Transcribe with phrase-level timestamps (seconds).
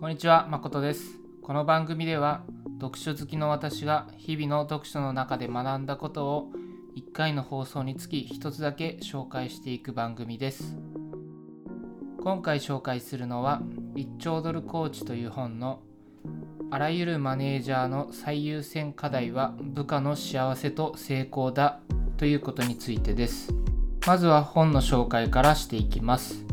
[0.00, 1.18] こんにちは、誠です。
[1.42, 2.44] この番組では、
[2.80, 6.52] 読書好きの私が日々の読書の中で学んだことを
[6.96, 10.76] 1回の放送につき1つだけ紹介していく番組です。
[12.22, 13.60] 今回紹介するのは、
[13.96, 15.80] 1兆ドルコーチという本の
[16.70, 21.80] あらゆるマネージャーの最優先課題は部下の幸せと成功だ
[22.18, 23.52] ということについてです。
[24.06, 26.46] まずは本の紹介からしていきます。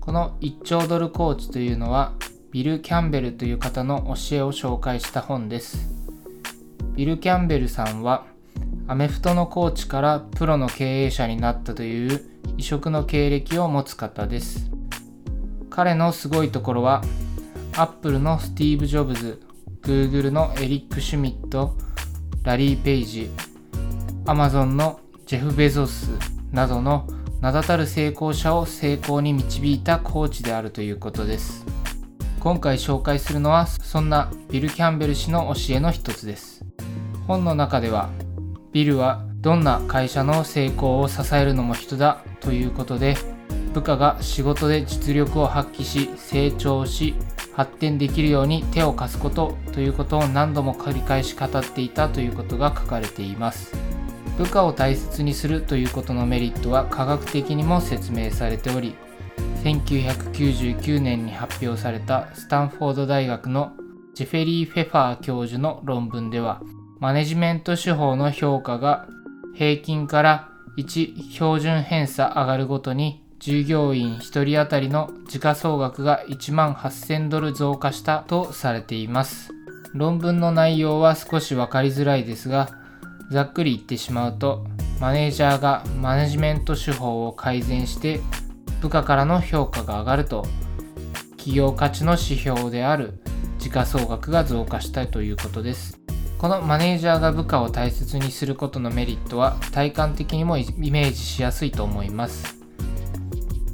[0.00, 2.12] この1兆ドルコーチというのは
[2.52, 5.88] ビル・キャンベルという方の教えを紹介した本です。
[6.94, 8.26] ビル・キャンベルさんは
[8.86, 12.20] アメフトのコーチからプロの経営者になったという
[12.58, 14.70] 異色の経歴を持つ方です。
[15.70, 17.02] 彼のすごいところは
[17.74, 19.40] アップルのスティーブ・ジョブズ、
[19.80, 21.74] Google のエリック・シュミット、
[22.42, 23.30] ラリー・ペイジ、
[24.26, 26.10] アマゾンのジェフ・ベゾス
[26.50, 27.08] などの
[27.40, 31.64] 名だたる成功者を成功に導いたコーチであるということです。
[32.42, 36.64] 今回紹介するのはそんなビル・キャンベル氏の教えの一つです。
[37.28, 38.10] 本の中では
[38.72, 43.16] ビルはどんな会社の成功を支えるのも人だということで
[43.74, 47.14] 部下が仕事で実力を発揮し成長し
[47.52, 53.72] 発展できるように手を貸すことということを何度も繰り返し語っていたということが書かれています。
[54.36, 58.96] 部下を大切にするということのメリットは科学的にも説明されており
[59.62, 63.72] 1999年に発表されたスタンフォード大学の
[64.14, 66.60] ジェフェリー・フェファー教授の論文では
[66.98, 69.06] マネジメント手法の評価が
[69.54, 79.52] 平均から1標準偏差上がるごとに従業員1人当たりの時価総額が1万8000ドル増加したとされています。
[79.94, 82.70] 論文の内容は少し分かりづらいですが
[83.30, 84.64] ざっくり言ってしまうと
[85.00, 88.20] マネージャーがマネジメント手法を改善して
[88.82, 90.44] 部下からの評価が上がると
[91.36, 93.20] 企業価値の指標である
[93.60, 96.00] 時価総額が増加したということです。
[96.36, 102.56] このマネージャーが部下を大切にすることのメリットは体感的にもイメージしやすいと思います。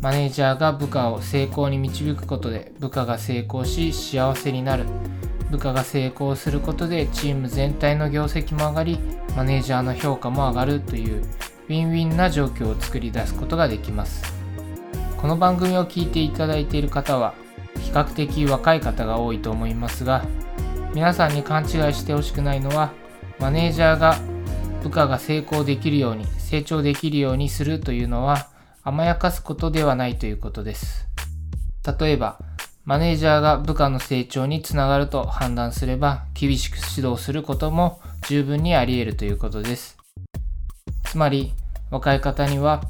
[0.03, 4.85] マネージャーが部下を成功に導くことで部下が成功し幸せになる。
[5.51, 8.99] 部下が成功することでチーム全体の業績も上がり
[9.35, 14.38] マネージャーの評価も上がるというウィンウィンな状況を作り出すことができます。
[15.21, 17.35] この番組を聞いていただいている方は
[17.81, 20.25] 比較的若い方が多いと思いますが
[20.95, 22.93] 皆さんに勘違いしてほしくないのは
[23.41, 24.17] マネージャーが
[24.85, 28.47] 部下が成功できるように成長できるようにするというのは
[28.85, 31.09] 甘やかすことではないということです。
[31.99, 32.39] 例えば
[32.85, 39.99] マネージャーが部下の成長につながると判断すれば厳しく指導することも十分にあり得るということです。
[41.05, 41.53] つまり
[41.91, 42.83] 若い方には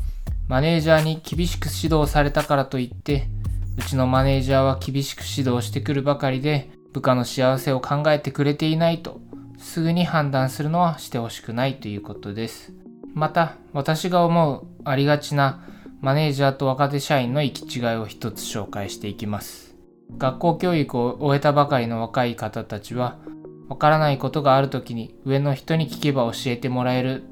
[0.48, 3.28] マネージャーに厳しく指導されたからといって
[3.76, 9.20] うちのマネージャーは厳しく指導してくるばかりで部下の幸せを考えてくれていないと
[9.58, 12.72] すぐに判断するのはしてほしくないということです。
[13.14, 15.64] また私が思うありがちな
[16.00, 19.74] マネージャーと若手社員の行き違いを一つ紹介していきます。
[20.16, 23.18] 学校教育を終えたばかりの若い方たちは
[23.68, 27.24] わからないことがある時に上の人に聞けば教えてもらえる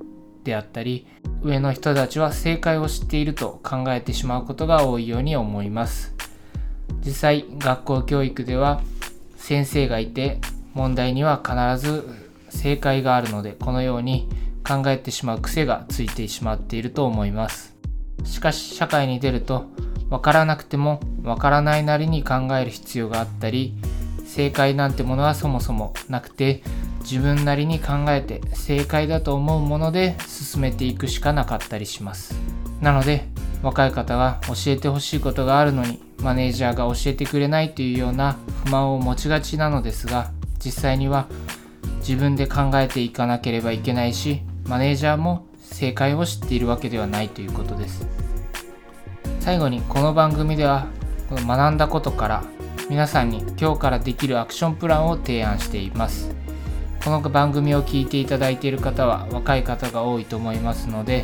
[0.44, 1.06] であったり
[1.46, 6.12] 上の人たちは正解を知っていると考えてしまうことが多いように思います。
[7.04, 8.82] 実際学校教育では
[9.36, 10.40] 先生がいて
[10.74, 12.08] 問題には必ず
[12.50, 14.28] 正解があるのでこのように
[14.66, 17.76] 考えてしまう癖がついてしまっていると思います。
[18.24, 19.66] しかし社会に出ると
[20.10, 23.74] わからなくてもわからないなりに考える必要があったり
[24.24, 26.62] 正解なんてものはそもそもなくて
[27.08, 32.34] 自分なりに考えて正解だと思うもので進めていくしかなかったりします。
[32.80, 33.28] なので
[33.62, 40.30] 若い方が教えてほしいことがあるのにマネージャーが教えてくれないというような不満を持ちがちなのですが
[40.62, 41.28] 実際には
[42.00, 48.06] 自分で考えていかなければいけないしマネージャーも正解を知っているわけではないということです。
[49.40, 50.88] 最後にこの番組では
[51.28, 52.44] この学んだことから
[52.90, 56.35] 皆さんに今日からできるアクションプランを提案しています。
[57.06, 61.22] この番組を聞いていただいている方は若い方が多いと思いますので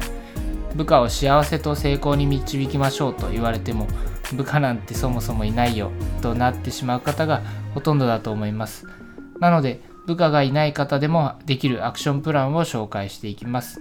[0.77, 3.89] 部下を幸せと成功に導きましょうと言われても
[4.37, 5.91] 部下なんてそもそもいないよ
[6.21, 7.43] となってしまう方が
[7.75, 8.87] ほとんどだと思います。
[9.41, 13.81] なので部下がいない方でもできるアクションプランを紹介していきます。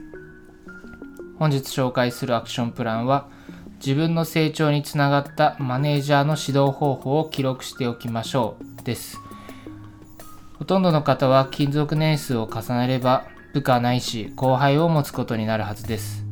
[1.38, 3.28] 本日紹介するアクションプランは
[3.76, 9.20] 自分の成長につながったマネージャーの指導方法を記録しておきましょうです。
[10.62, 16.24] ほとんどの方は勤続年数を重ねれば部下ないし後輩を持つことになるはずです。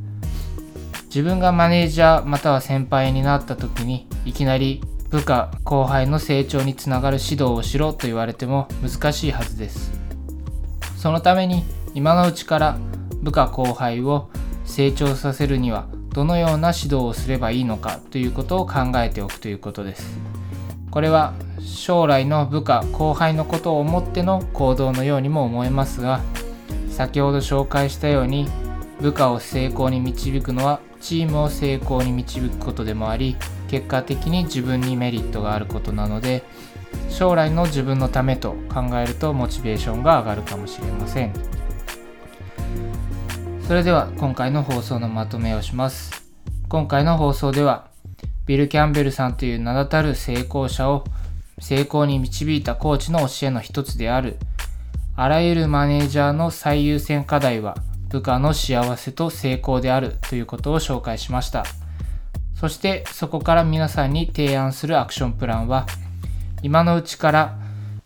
[1.06, 9.92] 自分がマネージャーまたは先輩になった時にいきなり部下後輩の成長につながる指導をしろと言われても難しいはずです。
[10.96, 11.64] そのために
[11.96, 12.78] 今のうちから
[13.24, 14.30] 部下後輩を
[14.64, 20.20] 成長させるにはどのような指導をすればいいのかということを考えておくということです。
[20.92, 26.22] これは将来の部下後輩のことを思っての行動のようにも思えますが
[26.90, 28.48] 先ほど紹介したように
[29.02, 33.38] 部下を成功に導くのはチームを成功に導くことでもあり
[33.70, 36.44] 結果的に自分にメリットがあることなので
[37.10, 41.34] 将来の自分のためと考えるとモチベーションが上がるかもしれません。
[43.70, 46.24] それでは今回の放送のまとめをします。
[46.70, 47.90] 今回の放送では
[48.48, 51.04] ビル・キャンベルさんという名だたる成功者を
[51.60, 54.38] 成功に導いたコーチの教えの一つである
[55.16, 57.76] あらゆるマネージャーの最優先課題は
[58.08, 61.66] 部下の幸せと成功であるということを紹介しました。
[62.56, 65.88] そしてそこから皆さんに提案するアクションプランは
[66.62, 67.58] 今のうちから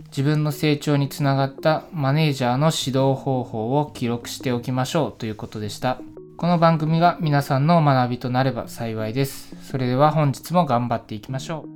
[0.08, 6.00] 自分の成長につながったマネージャーの指導方法を記録しておきましょうということでした。
[6.38, 9.56] この番組が皆さんの学びとなれば幸いです。
[9.64, 11.73] それでは本日も頑張っていきましょう。